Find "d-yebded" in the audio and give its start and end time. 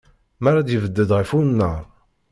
0.67-1.09